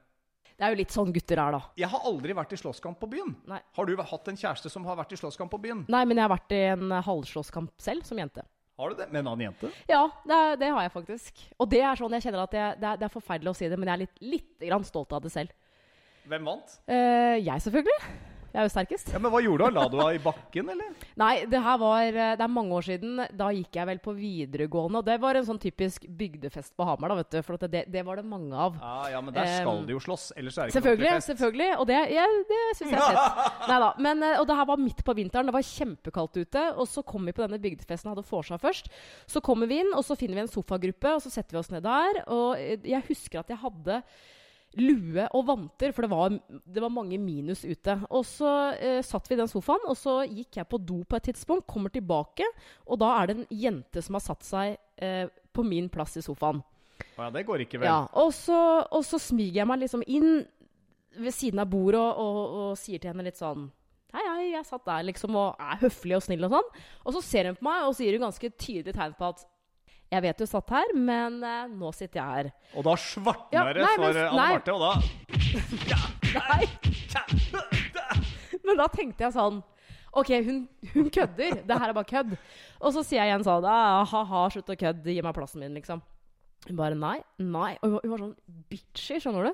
[0.55, 1.61] Det er jo litt sånn gutter er, da.
[1.83, 3.33] Jeg har aldri vært i slåsskamp på byen.
[3.51, 3.59] Nei.
[3.75, 5.81] Har du hatt en kjæreste som har vært i slåsskamp på byen?
[5.91, 8.45] Nei, men jeg har vært i en eh, halvslåsskamp selv som jente.
[8.79, 9.09] Har du det?
[9.13, 9.69] Med en annen jente?
[9.91, 11.43] Ja, det, er- det har jeg faktisk.
[11.63, 13.69] Og det er sånn jeg kjenner at jeg, det, er, det er forferdelig å si
[13.71, 15.53] det, men jeg er litt, litt grann stolt av det selv.
[16.31, 16.79] Hvem vant?
[16.89, 17.99] Eh, jeg, selvfølgelig.
[18.55, 19.09] Jeg er jo sterkest.
[19.11, 19.75] Ja, men Hva gjorde du?
[19.75, 20.91] La du deg i bakken, eller?
[21.25, 23.23] Nei, det her var eh, Det er mange år siden.
[23.35, 25.01] Da gikk jeg vel på videregående.
[25.01, 27.41] Og det var en sånn typisk bygdefest på Hamar, da, vet du.
[27.43, 28.77] For det, det var det mange av.
[28.79, 30.29] Ja, ja, men der skal Um, de jo slåss.
[30.39, 31.09] Ellers er det ikke Selvfølgelig.
[31.09, 31.33] ordentlig fest.
[31.33, 33.57] selvfølgelig Og det, ja, det syns jeg er fett.
[33.73, 35.51] Neida, Men, eh, og det her var midt på vinteren.
[35.51, 36.63] Det var kjempekaldt ute.
[36.79, 38.87] Og så kom vi på denne bygdefesten hadde vorsa først.
[39.27, 41.75] Så kommer vi inn, og så finner vi en sofagruppe, og så setter vi oss
[41.75, 42.23] ned der.
[42.31, 43.99] Og eh, jeg husker at jeg hadde
[44.81, 47.97] lue og vanter, for det var, det var mange minus ute.
[48.11, 51.19] Og så eh, satt vi i den sofaen, og så gikk jeg på do på
[51.19, 52.47] et tidspunkt, kommer tilbake,
[52.87, 56.25] og da er det en jente som har satt seg eh, på min plass i
[56.25, 56.63] sofaen.
[57.15, 57.89] Ja, det går ikke, vel?
[57.91, 58.59] Ja, og så,
[58.91, 60.45] og så smyger jeg meg liksom inn
[61.15, 63.69] ved siden av bordet og, og, og sier til henne litt sånn
[64.15, 66.69] Hei, hei, jeg satt der liksom og er høflig og snill og sånn.
[67.03, 69.41] Og så ser hun på meg og sier hun ganske tydelig tegn på at
[70.13, 72.51] jeg vet du satt her, men eh, nå sitter jeg her.
[72.77, 74.51] Og da svartner Ja, det nei, for men- eh, Anne nei.
[74.55, 74.93] Marte, og da.
[78.65, 79.59] Men da tenkte jeg sånn
[80.15, 80.59] OK, hun,
[80.95, 81.57] hun kødder.
[81.67, 82.37] Det her er bare kødd.
[82.79, 85.11] Og så sier jeg igjen sånn «Ah, Ha-ha, slutt å kødde.
[85.11, 85.99] Gi meg plassen min, liksom.
[86.69, 87.73] Hun bare nei, nei.
[87.83, 88.37] Og hun var, hun var sånn
[88.71, 89.53] bitchy, skjønner du.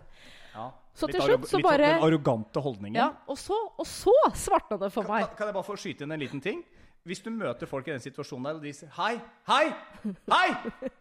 [0.53, 0.67] Ja.
[0.93, 3.01] Så Litt til slutt så litt bare- Den arrogante holdningen.
[3.01, 5.25] Ja, og så, og så svartna det for meg.
[5.31, 6.61] Kan, kan jeg bare få skyte inn en liten ting?
[7.09, 9.15] Hvis du møter folk i den situasjonen der, og de sier Hei!
[9.49, 9.71] Hei!
[10.29, 10.49] Hei!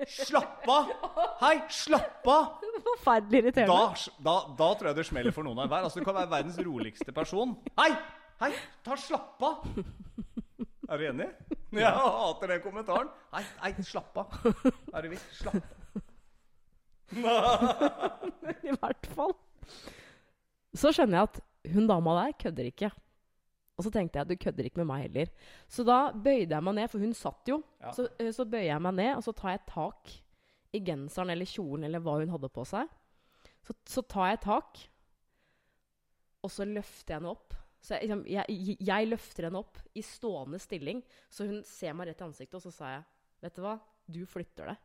[0.07, 0.93] Slapp av!
[1.41, 1.55] Hei!
[1.75, 2.61] Slapp av!
[2.85, 3.75] Forferdelig irriterende.
[3.75, 5.89] Da, da, da tror jeg det smeller for noen av hver.
[5.89, 7.57] Altså, du kan være verdens roligste person.
[7.81, 7.89] Hei!
[8.39, 8.53] Hei!
[8.87, 9.67] Ta Slapp av!
[10.89, 11.27] Er du enig?
[11.75, 13.11] Jeg hater den kommentaren.
[13.35, 14.39] Hei, hei, slapp av.
[14.95, 15.21] Er du vill?
[15.37, 15.75] Slapp av.
[18.69, 19.35] I hvert fall.
[20.77, 21.39] Så skjønner jeg at
[21.75, 22.89] hun dama der kødder ikke.
[23.79, 25.29] Og så tenkte jeg du kødder ikke med meg heller.
[25.71, 27.61] Så da bøyde jeg meg ned, for hun satt jo.
[27.79, 27.93] Ja.
[27.95, 30.11] Så, eh, så bøyer jeg meg ned, og så tar jeg tak
[30.75, 32.91] i genseren eller kjolen eller hva hun hadde på seg.
[33.63, 34.83] Så, så tar jeg tak,
[36.43, 37.55] og så løfter jeg henne opp.
[37.79, 40.99] Så jeg, liksom, jeg, jeg løfter henne opp i stående stilling,
[41.31, 43.07] så hun ser meg rett i ansiktet, og så sa jeg
[43.39, 43.77] Vet du hva?
[44.03, 44.79] Du flytter deg.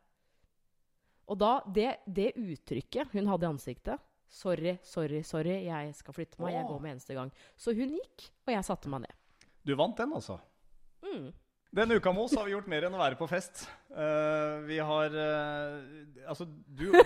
[1.33, 6.41] Og da, det, det uttrykket hun hadde i ansiktet Sorry, sorry, sorry, jeg skal flytte
[6.43, 6.57] meg.
[6.57, 7.31] Jeg går med eneste gang.
[7.57, 9.15] Så hun gikk, og jeg satte meg ned.
[9.63, 10.41] Du vant den, altså.
[11.05, 11.29] Mm.
[11.75, 13.65] Denne uka med oss har vi gjort mer enn å være på fest.
[13.95, 15.79] Uh, vi har uh,
[16.27, 16.91] Altså, du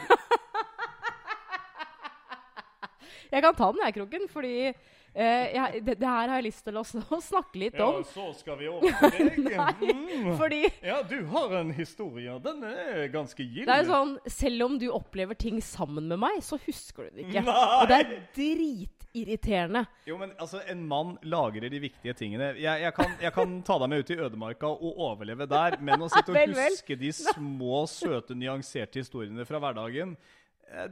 [3.28, 4.72] Jeg kan ta den, jeg, Kroken, fordi
[5.14, 6.82] eh, jeg, det, det her har jeg lyst til å,
[7.16, 8.00] å snakke litt om.
[8.02, 9.54] Ja, så skal vi over til deg.
[9.56, 10.32] Nei, Mm.
[10.38, 12.32] fordi Ja, du har en historie.
[12.42, 13.66] Den er ganske gild.
[13.68, 17.26] det er sånn, selv om du opplever ting sammen med meg, så husker du det
[17.28, 17.44] ikke.
[17.46, 17.66] Nei!
[17.82, 19.84] Og det er dritirriterende.
[20.08, 22.50] Jo, men altså, en mann lagrer de viktige tingene.
[22.58, 26.02] Jeg, jeg, kan, jeg kan ta deg med ut i ødemarka og overleve der, men
[26.04, 26.74] å sitte og Vel, vel.
[26.76, 30.16] huske de små, søte, nyanserte historiene fra hverdagen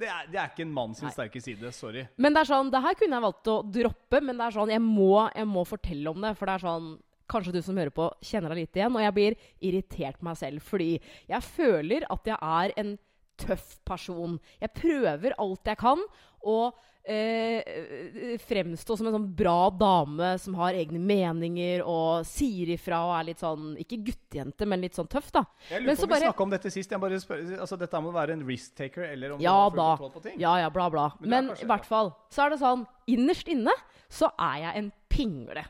[0.01, 1.15] det er, det er ikke en mann sin Nei.
[1.15, 1.73] sterke side.
[1.77, 2.07] Sorry.
[2.17, 4.73] Men det er sånn, det her kunne jeg valgt å droppe, men det er sånn,
[4.73, 6.33] jeg må, jeg må fortelle om det.
[6.39, 6.89] For det er sånn,
[7.31, 9.37] kanskje du som hører på kjenner deg litt igjen, og jeg blir
[9.69, 10.65] irritert på meg selv.
[10.65, 12.95] Fordi jeg føler at jeg er en
[13.37, 14.39] tøff person.
[14.63, 16.05] Jeg prøver alt jeg kan
[16.47, 16.59] å
[17.07, 23.15] eh, fremstå som en sånn bra dame som har egne meninger og sier ifra og
[23.21, 25.45] er litt sånn, ikke guttejente, men litt sånn tøff da.
[25.71, 26.91] Jeg lurer men på om vi bare- snakka om dette sist.
[26.91, 29.97] Spør, altså, dette må være en risk taker, eller om Ja du har full da.
[29.97, 30.41] kontroll på ting.
[30.41, 31.11] Ja, ja, bla, bla.
[31.21, 33.71] Men Men, i hvert fall så er det sånn Innerst inne
[34.11, 35.65] så er jeg en pingle.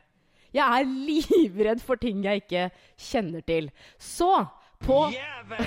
[0.55, 3.71] Jeg er livredd for ting jeg ikke kjenner til.
[3.99, 4.49] Så
[4.83, 4.99] på,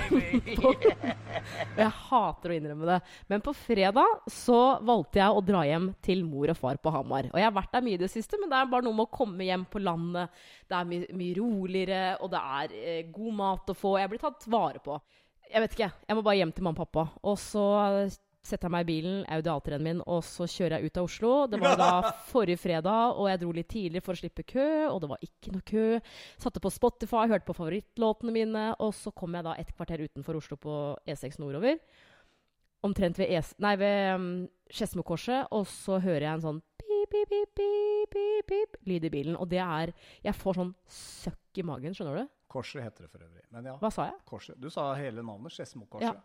[0.60, 2.98] på Jeg hater å innrømme det.
[3.30, 7.30] Men på fredag så valgte jeg å dra hjem til mor og far på Hamar.
[7.32, 9.08] Og jeg har vært der mye i det siste, men det er bare noe med
[9.08, 10.42] å komme hjem på landet.
[10.68, 13.96] Det er mye, mye roligere, og det er eh, god mat å få.
[14.02, 14.98] Jeg blir tatt vare på.
[15.50, 15.92] Jeg vet ikke.
[16.06, 17.06] Jeg må bare hjem til mamma og pappa.
[17.26, 17.64] Og så
[18.46, 21.32] setter jeg meg i bilen, Audi A3-en min, og så kjører jeg ut av Oslo.
[21.52, 21.90] Det var da
[22.32, 25.52] forrige fredag, og jeg dro litt tidlig for å slippe kø, og det var ikke
[25.54, 25.84] noe kø.
[26.40, 30.40] Satte på Spotify, hørte på favorittlåtene mine, og så kom jeg da et kvarter utenfor
[30.40, 31.76] Oslo på E6 nordover.
[32.86, 34.28] Omtrent ved, es nei, ved um,
[34.72, 39.12] Skedsmokorset, og så hører jeg en sånn pip, pip, pip, pip, pip, pip, lyd i
[39.12, 39.36] bilen.
[39.36, 39.92] Og det er
[40.24, 42.30] Jeg får sånn søkk i magen, skjønner du?
[42.50, 43.44] Korset heter det for øvrig.
[43.52, 44.16] Men ja, Hva sa jeg?
[44.26, 44.56] korset.
[44.58, 45.52] Du sa hele navnet.
[45.54, 46.08] Skedsmokorset.
[46.08, 46.16] Ja.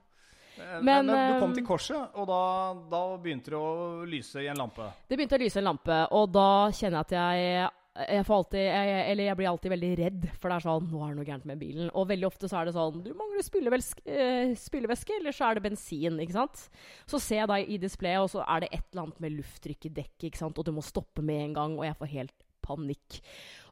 [0.58, 2.42] Men, Men, men, du kom eh, til korset, og da,
[2.92, 4.92] da begynte det å lyse i en lampe.
[5.08, 8.36] Det begynte å lyse i en lampe, og da kjenner jeg at jeg jeg, får
[8.36, 11.20] alltid, jeg, eller jeg blir alltid veldig redd, for det er sånn Nå er det
[11.20, 11.92] noe gærent med bilen.
[11.96, 15.56] Og veldig ofte så er det sånn Du mangler spylevæske, eh, spylevæske eller så er
[15.56, 16.20] det bensin.
[16.20, 16.66] ikke sant?
[17.08, 19.88] Så ser jeg da i displayet, og så er det et eller annet med lufttrykk
[19.88, 20.60] i dekket, ikke sant?
[20.60, 22.35] og du må stoppe med en gang, og jeg får helt
[22.66, 23.20] panikk.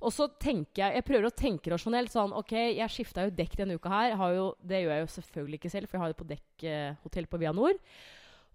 [0.03, 2.11] Og så tenker jeg Jeg prøver å tenke rasjonelt.
[2.13, 4.17] sånn, OK, jeg skifta jo dekk denne uka her.
[4.19, 7.31] Har jo, det gjør jeg jo selvfølgelig ikke selv, for jeg har det på dekkhotell
[7.31, 7.79] på Via Nord.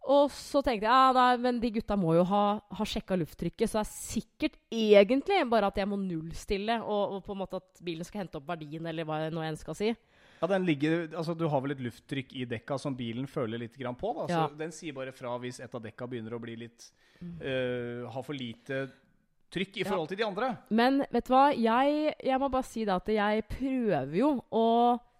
[0.09, 3.68] Og så tenkte jeg ja, nei, men de gutta må jo ha, ha sjekka lufttrykket,
[3.68, 7.61] så det er sikkert egentlig bare at jeg må nullstille, og, og på en måte
[7.61, 9.90] at bilen skal hente opp verdien, eller hva jeg nå enn skal si.
[10.38, 13.77] Ja, den ligger, altså Du har vel et lufttrykk i dekka som bilen føler litt
[13.77, 14.12] grann på?
[14.31, 14.46] Ja.
[14.55, 16.87] Den sier bare fra hvis et av dekka begynner å bli litt
[17.42, 18.85] eh, Ha for lite
[19.54, 20.52] trykk i forhold til de andre.
[20.74, 24.68] Men vet du hva, jeg, jeg må bare si det at jeg prøver jo å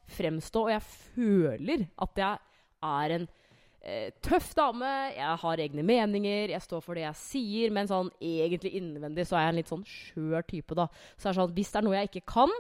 [0.08, 2.40] fremstå, og jeg føler at jeg
[2.88, 3.26] er en
[3.82, 4.90] eh, tøff dame.
[5.16, 9.38] Jeg har egne meninger, jeg står for det jeg sier, men sånn egentlig innvendig så
[9.38, 10.88] er jeg en litt sånn skjør type, da.
[11.16, 12.54] Så det er sånn, hvis det er noe jeg ikke kan,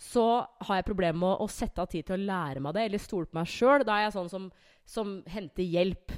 [0.00, 0.26] så
[0.66, 3.02] har jeg problemer med å, å sette av tid til å lære meg det, eller
[3.02, 3.86] stole på meg sjøl.
[3.86, 4.48] Da er jeg sånn som,
[4.96, 6.16] som henter hjelp.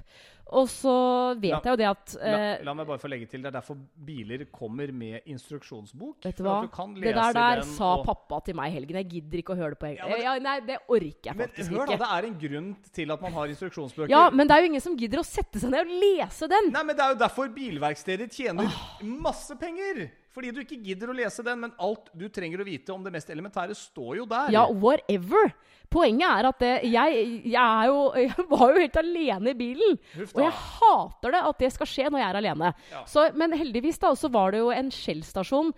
[0.54, 3.26] Og så vet La- jeg jo det at La, eh, la meg bare få legge
[3.28, 6.22] til, Det er derfor biler kommer med instruksjonsbok.
[6.22, 6.60] Vet du hva?
[6.62, 8.94] du Det der der den, sa og- pappa til meg i helgen.
[8.96, 11.48] Jeg gidder ikke å høre det på Ja, men- Ja, nei, det orker jeg Men
[11.48, 14.08] hør, hør da, det er en grunn til at man har instruksjonsbøker.
[14.08, 16.70] Ja, men det er jo ingen som gidder å sette seg ned og lese den.
[16.72, 18.70] Nei, men Det er jo derfor bilverksteder tjener
[19.02, 20.10] masse penger.
[20.36, 23.12] Fordi du ikke gidder å lese den, men alt du trenger å vite om det
[23.14, 24.50] mest elementære, står jo der.
[24.52, 25.54] Ja, whatever.
[25.88, 29.96] Poenget er at det, jeg, jeg, er jo, jeg var jo helt alene i bilen.
[30.26, 32.72] Og jeg hater det at det skal skje når jeg er alene.
[32.92, 33.04] Ja.
[33.08, 35.72] Så, men heldigvis da, så var det jo en Shell-stasjon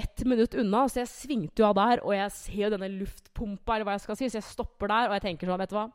[0.00, 3.74] ett minutt unna, så jeg svingte jo av der, og jeg ser jo denne luftpumpa,
[3.74, 5.76] eller hva jeg skal si, så jeg stopper der, og jeg tenker sånn, vet du
[5.76, 5.88] hva?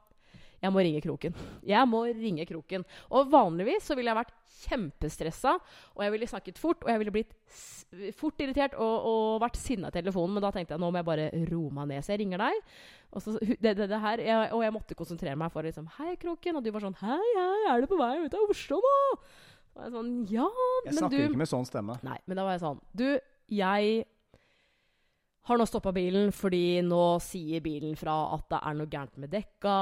[0.66, 1.38] Jeg må ringe Kroken.
[1.66, 2.86] Jeg må ringe Kroken.
[3.14, 4.34] Og vanligvis så ville jeg vært
[4.66, 5.56] kjempestressa,
[5.94, 7.34] og jeg ville snakket fort, og jeg ville blitt
[8.18, 10.38] fort irritert og, og vært sinna i telefonen.
[10.38, 12.06] Men da tenkte jeg nå må jeg bare roe meg ned.
[12.06, 12.62] Så jeg ringer deg.
[13.12, 16.16] Og, så, det, det, det her, jeg, og jeg måtte konsentrere meg for liksom Hei,
[16.22, 16.60] Kroken.
[16.60, 18.98] Og du var sånn Hei, hei, er du på vei ut av Oslo nå?
[19.76, 22.00] Og jeg sånn Ja, Jeg men snakker ikke med sånn stemme.
[22.08, 23.08] Nei, men da var jeg sånn Du,
[23.52, 24.06] jeg
[25.46, 29.30] har nå stoppa bilen fordi nå sier bilen fra at det er noe gærent med
[29.34, 29.76] dekka.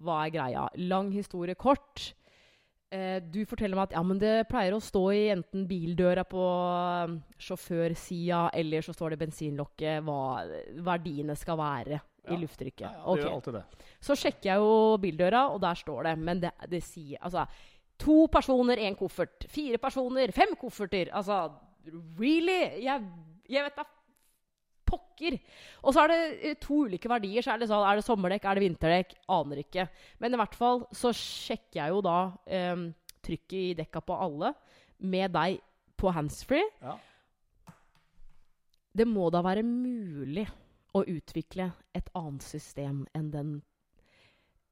[0.00, 0.68] Hva er greia?
[0.88, 2.14] Lang historie kort.
[2.90, 6.40] Eh, du forteller meg at ja, men det pleier å stå i enten bildøra på
[6.40, 10.20] um, sjåførsida, eller så står det i bensinlokket hva
[10.86, 12.32] verdiene skal være Ja.
[12.32, 12.86] i lufttrykket.
[12.88, 13.64] Ja, ja, det gjør alltid det.
[14.08, 14.72] Så sjekker jeg jo
[15.04, 16.16] bildøra, og der står det.
[16.18, 17.44] Men det, det sier Altså
[18.00, 19.44] to personer, én koffert.
[19.52, 21.12] Fire personer, fem kofferter.
[21.12, 21.50] Altså
[22.18, 22.80] really?
[22.84, 23.04] Jeg,
[23.48, 23.84] jeg vet da
[24.88, 25.38] pokker.
[25.84, 27.44] Og så er det eh, to ulike verdier.
[27.44, 29.14] Så er det sånn, er det sommerdekk, er det vinterdekk?
[29.36, 29.88] Aner ikke.
[30.22, 32.18] Men i hvert fall så sjekker jeg jo da
[32.72, 32.88] um,
[33.24, 34.54] trykket i dekka på alle
[34.98, 35.60] med deg
[35.98, 36.64] på handsfree.
[36.82, 36.96] Ja.
[38.98, 40.46] Det må da være mulig
[40.96, 43.58] å utvikle et annet system enn den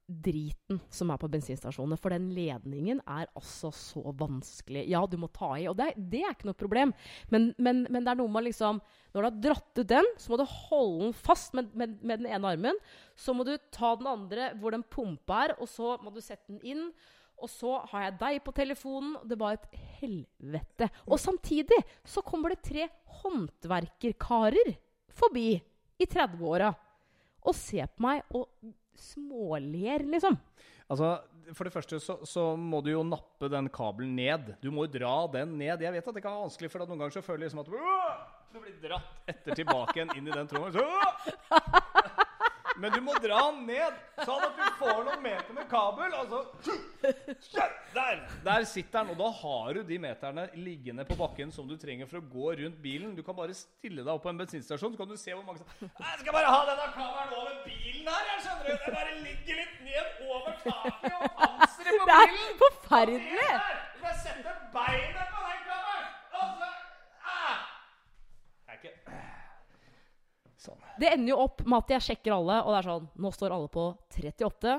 [0.07, 1.97] driten som er på bensinstasjonene.
[1.99, 4.85] For den ledningen er altså så vanskelig.
[4.87, 6.93] Ja, du må ta i, og det, det er ikke noe problem.
[7.33, 8.79] Men, men, men det er noe med liksom
[9.11, 12.23] Når du har dratt ut den, så må du holde den fast med, med, med
[12.23, 12.81] den ene armen.
[13.19, 16.47] Så må du ta den andre hvor den pumpa er, og så må du sette
[16.51, 16.89] den inn.
[17.37, 19.17] Og så har jeg deg på telefonen.
[19.27, 20.89] Det var et helvete.
[21.05, 22.87] Og samtidig så kommer det tre
[23.19, 24.73] håndverkerkarer
[25.17, 25.51] forbi
[25.97, 26.71] i 30-åra
[27.47, 28.49] og ser på meg og
[29.01, 30.37] småler, liksom.
[30.87, 31.17] Altså,
[31.55, 34.53] For det første så, så må du jo nappe den kabelen ned.
[34.63, 35.83] Du må jo dra den ned.
[35.83, 37.71] Jeg vet at det kan være vanskelig, for noen ganger så føler jeg liksom at
[37.71, 40.75] du blir dratt etter tilbake igjen inn i den tråden.
[40.75, 42.06] Så!
[42.77, 46.13] Men du må dra den ned, sånn at du får noen meter med kabel.
[46.13, 46.43] Altså,
[47.95, 51.73] der, der sitter den, og da har du de meterne liggende på bakken som du
[51.81, 53.15] trenger for å gå rundt bilen.
[53.17, 55.63] Du kan bare stille deg opp på en bensinstasjon, så kan du se hvor mange
[55.63, 58.73] som Jeg skal bare ha denne kabelen over bilen her, jeg skjønner du.
[58.85, 62.37] Den bare ligger litt ned over taket og panseret på bilen.
[62.37, 63.49] Det er forferdelig!
[63.97, 66.05] Du kan sette beinet på den kabelen!
[66.37, 66.69] Og så
[67.33, 67.57] ah!
[68.67, 68.95] Det er ikke
[70.67, 70.85] Sånn.
[70.99, 73.55] Det ender jo opp med at jeg sjekker alle, og det er sånn Nå står
[73.55, 74.77] alle på 38.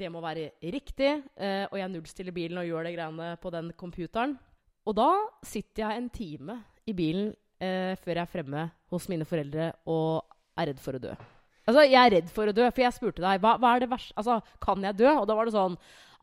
[0.00, 1.10] Det må være riktig.
[1.34, 4.36] Eh, og jeg nullstiller bilen og gjør det greiene på den computeren.
[4.86, 5.10] Og da
[5.46, 10.22] sitter jeg en time i bilen eh, før jeg er fremme hos mine foreldre og
[10.60, 11.14] er redd for å dø.
[11.68, 13.90] Altså, jeg er redd for å dø, for jeg spurte deg hva, hva er det
[13.92, 15.10] verste Altså, kan jeg dø?
[15.20, 15.76] Og da var det sånn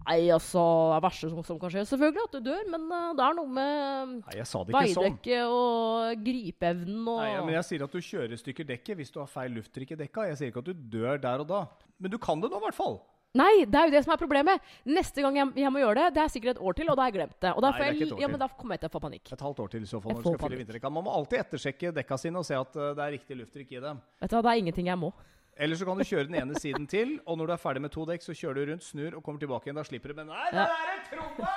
[0.05, 0.62] Nei, altså,
[0.93, 3.49] det verste som, som kan skje, selvfølgelig at du dør, men uh, det er noe
[3.57, 5.17] med Nei, ikke sånn.
[5.49, 9.12] og gripeevnen og Nei, ja, men jeg sier at du kjører i stykker dekket hvis
[9.12, 10.29] du har feil lufttrykk i dekka.
[10.31, 11.65] Jeg sier ikke at du dør der og da.
[11.97, 12.99] Men du kan det nå, i hvert fall.
[13.38, 14.69] Nei, det er jo det som er problemet.
[14.88, 17.03] Neste gang jeg, jeg må gjøre det, det er sikkert et år til, og da
[17.03, 17.51] har jeg glemt det.
[17.51, 19.31] Og da, Nei, får det ja, men da kommer jeg til å få panikk.
[19.36, 20.91] Et halvt år til i så fall når du skal fylle vinterdekka.
[20.97, 23.81] Man må alltid ettersjekke dekka sine og se at uh, det er riktig lufttrykk i
[23.83, 23.99] dem.
[24.23, 25.12] Vet du hva, Det er ingenting jeg må.
[25.58, 27.91] Eller så kan du kjøre den ene siden til, og når du er ferdig med
[27.93, 29.80] to dekk, så kjører du rundt, snur og kommer tilbake igjen.
[29.80, 30.20] Da slipper du.
[30.20, 31.52] Men nei, det der er tromma!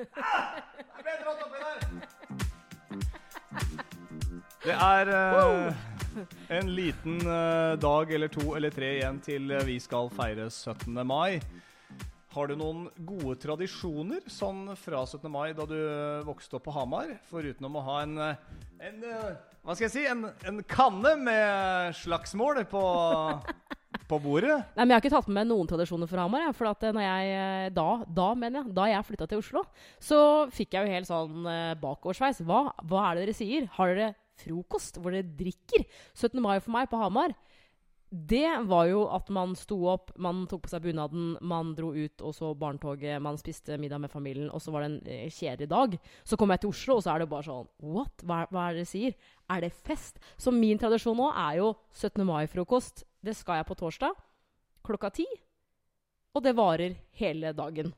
[0.00, 0.60] Ah,
[0.96, 1.78] Jeg ble dratt oppi der.
[4.60, 5.72] Det er uh,
[6.58, 11.00] en liten uh, dag eller to eller tre igjen til eh, vi skal feire 17.
[11.08, 11.40] mai.
[12.34, 15.24] Har du noen gode tradisjoner sånn fra 17.
[15.32, 15.78] mai da du
[16.28, 17.16] vokste opp på Hamar?
[17.32, 19.00] Foruten om å ha en, en
[19.60, 20.04] Hva skal jeg si?
[20.08, 22.84] En, en kanne med slagsmål på,
[24.08, 24.56] på bordet?
[24.76, 26.48] Nei, men Jeg har ikke tatt med noen tradisjoner fra Hamar.
[26.56, 27.88] For at eh, når jeg, eh, da,
[28.20, 29.64] da mener jeg, da jeg flytta til Oslo,
[30.00, 30.22] så
[30.54, 32.40] fikk jeg jo helt sånn eh, bakoversveis.
[32.48, 33.68] Hva, hva er det dere sier?
[33.76, 35.84] Har dere frokost hvor dere drikker?
[36.16, 36.40] 17.
[36.40, 37.36] mai for meg på Hamar,
[38.10, 42.24] det var jo at man sto opp, man tok på seg bunaden, man dro ut
[42.26, 45.68] og så barnetoget, man spiste middag med familien, og så var det en eh, kjedelig
[45.70, 45.94] dag.
[46.26, 48.24] Så kommer jeg til Oslo, og så er det bare sånn What?
[48.26, 49.14] Hva, hva er det dere sier?
[49.50, 50.18] Er det fest?
[50.34, 52.26] Så min tradisjon nå er jo 17.
[52.26, 53.04] mai-frokost.
[53.22, 54.18] Det skal jeg på torsdag
[54.86, 55.28] klokka ti.
[56.34, 57.94] Og det varer hele dagen.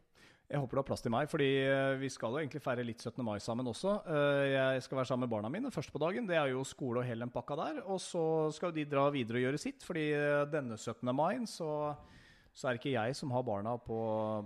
[0.52, 3.00] Jeg håper du har plass til meg, fordi eh, vi skal jo egentlig feire litt
[3.00, 3.22] 17.
[3.24, 3.94] mai sammen også.
[4.04, 6.26] Eh, Jeg skal være sammen med barna mine først på dagen.
[6.28, 7.78] Det er jo skole og hele den pakka der.
[7.88, 11.08] Og så skal jo de dra videre og gjøre sitt, fordi eh, denne 17.
[11.16, 11.70] mai så,
[12.52, 13.96] så er det ikke jeg som har barna på,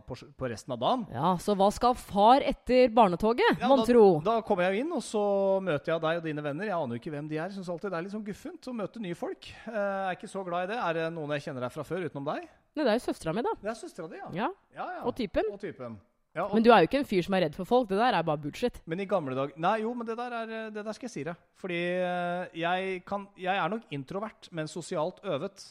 [0.06, 1.02] på, på resten av dagen.
[1.10, 4.04] Ja, Så hva skal far etter barnetoget, Ja, mon tro?
[4.22, 5.24] da kommer jeg jo inn, og så
[5.66, 6.70] møter jeg deg og dine venner.
[6.70, 7.50] Jeg aner jo ikke hvem de er.
[7.50, 9.50] Syns alltid det er litt sånn guffent å møte nye folk.
[9.66, 10.78] Jeg er ikke så glad i det.
[10.86, 12.46] Er det noen jeg kjenner deg fra før utenom deg?
[12.76, 13.54] Nei, det er jo søstera mi, da.
[13.62, 14.28] Det er søstera di, ja.
[14.36, 15.02] Ja, ja, ja.
[15.08, 15.48] Og typen.
[15.54, 15.96] Og typen.
[16.36, 17.88] Ja, og, Men du er jo ikke en fyr som er redd for folk.
[17.88, 18.82] Det der er bare bullshit.
[18.84, 21.24] Men i gamle dager Nei, jo, men det der, er, det der skal jeg si
[21.24, 21.46] deg.
[21.56, 25.64] Fordi eh, jeg, kan, jeg er nok introvert, men sosialt øvet.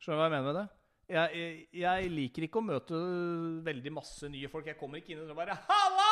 [0.00, 0.64] Skjønner du hva jeg mener med det?
[1.12, 3.02] Jeg, jeg, jeg liker ikke å møte
[3.68, 4.72] veldig masse nye folk.
[4.72, 6.08] Jeg kommer ikke inn og bare 'Halla!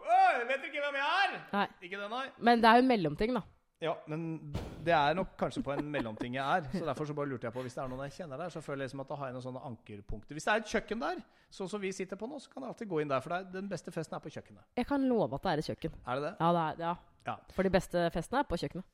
[0.00, 1.66] Øy, vet dere ikke hvem jeg er?' Nei.
[1.84, 2.26] Ikke det, nei.
[2.40, 3.44] Men det er jo en mellomting, da.
[3.80, 4.52] Ja, men
[4.84, 6.66] det er nok kanskje på en mellomting jeg er.
[6.74, 8.60] Så derfor så bare lurte jeg på Hvis det er noen jeg kjenner der, så
[8.60, 10.36] føler jeg liksom at da har jeg noen sånne ankerpunkter.
[10.36, 11.22] Hvis det er et kjøkken der,
[11.56, 13.24] sånn som vi sitter på nå, så kan jeg alltid gå inn der.
[13.24, 14.66] For det den beste festen er på kjøkkenet.
[14.76, 15.96] Jeg kan love at det er et kjøkken.
[16.04, 16.34] Er det det?
[16.44, 16.94] Ja, det er, ja.
[17.30, 17.36] Ja.
[17.56, 18.84] For de beste festene er på kjøkkenet.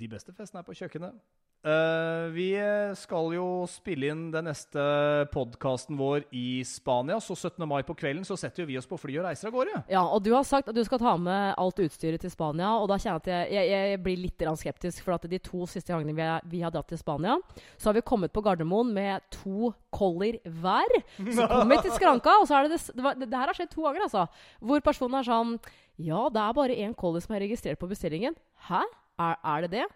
[0.00, 1.18] De beste festene er på kjøkkenet.
[1.60, 2.54] Eh, vi
[2.96, 4.80] skal jo spille inn den neste
[5.28, 7.66] podkasten vår i Spania, så 17.
[7.68, 9.82] mai på kvelden så setter vi oss på fly og reiser av gårde.
[9.92, 12.88] Ja, og du har sagt at du skal ta med alt utstyret til Spania, og
[12.88, 15.92] da kjenner jeg at jeg, jeg, jeg blir litt skeptisk, for at de to siste
[15.92, 17.36] gangene vi, er, vi har dratt til Spania,
[17.76, 20.96] så har vi kommet på Gardermoen med to collier hver.
[21.20, 23.52] Så kommer vi til skranka, og så er det det, det, var, det, det her
[23.52, 24.24] har skjedd to ganger, altså.
[24.64, 25.54] Hvor personen er sånn
[26.00, 28.32] Ja, det er bare én collier som er registrert på bestillingen.
[28.70, 28.80] Hæ?
[29.20, 29.86] Er, er det det?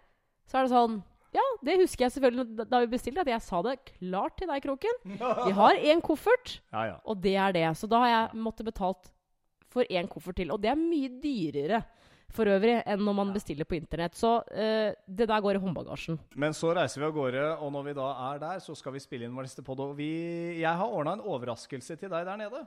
[0.45, 1.01] Så er det sånn
[1.35, 4.63] ja, det husker jeg selvfølgelig da- vi bestilte, at jeg sa det klart til deg,
[4.63, 5.01] Kroken.
[5.49, 6.97] Vi har én koffert, Ja, ja.
[7.05, 7.67] og det er det.
[7.77, 9.11] Så da har jeg måttet betalt
[9.75, 10.53] for én koffert til.
[10.55, 11.83] Og det er mye dyrere
[12.35, 14.15] for øvrig enn når man bestiller på internett.
[14.19, 16.19] Så uh, det der går i håndbagasjen.
[16.39, 19.03] Men så reiser vi av gårde, og når vi da er der, så skal vi
[19.03, 19.83] spille inn vår neste pod.
[19.85, 20.09] Og vi,
[20.63, 22.65] jeg har ordna en overraskelse til deg der nede.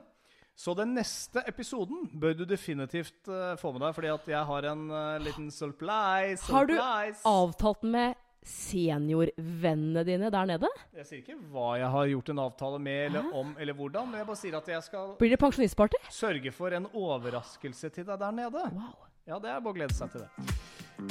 [0.58, 4.70] Så den neste episoden bør du definitivt uh, få med deg, fordi at jeg har
[4.72, 6.48] en uh, liten surprise.
[6.50, 7.22] Har du surprise.
[7.28, 8.16] Avtalt med
[8.48, 10.70] seniorvennene dine der nede?
[10.96, 14.22] Jeg sier ikke hva jeg har gjort en avtale med, eller om, eller hvordan, men
[14.22, 16.00] jeg bare sier at jeg skal Blir det pensjonistparty?
[16.14, 18.64] sørge for en overraskelse til deg der nede.
[18.74, 18.96] Wow.
[19.28, 20.54] Ja, det er bare å glede seg til det.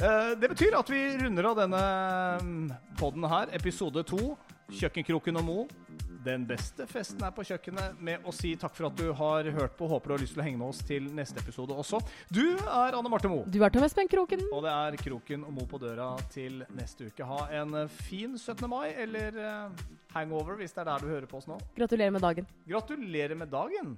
[0.02, 1.82] Eh, det betyr at vi runder av denne
[2.98, 4.34] poden her, episode to.
[4.68, 5.60] Kjøkkenkroken og Mo.
[6.28, 9.78] Den beste festen er på kjøkkenet med å si takk for at du har hørt
[9.78, 9.86] på.
[9.88, 12.02] Håper du har lyst til å henge med oss til neste episode også.
[12.28, 13.38] Du er Anne Marte Mo.
[13.48, 14.42] Du er Tom Espen Kroken.
[14.52, 17.24] Og det er Kroken og Mo på døra til neste uke.
[17.30, 18.66] Ha en eh, fin 17.
[18.68, 21.56] mai, eller eh, hangover hvis det er der du hører på oss nå.
[21.78, 22.52] Gratulerer med dagen.
[22.68, 23.96] Gratulerer med dagen!